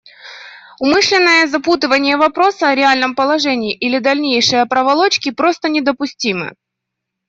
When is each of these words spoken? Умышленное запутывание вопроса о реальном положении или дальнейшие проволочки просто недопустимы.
Умышленное 0.79 1.45
запутывание 1.45 2.17
вопроса 2.17 2.67
о 2.69 2.73
реальном 2.73 3.13
положении 3.13 3.75
или 3.75 3.99
дальнейшие 3.99 4.65
проволочки 4.65 5.29
просто 5.29 5.69
недопустимы. 5.69 6.55